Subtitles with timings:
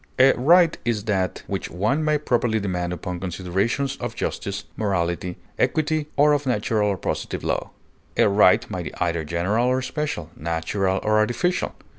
[0.17, 6.07] A right is that which one may properly demand upon considerations of justice, morality, equity,
[6.15, 7.69] or of natural or positive law.
[8.17, 11.73] A right may be either general or special, natural or artificial.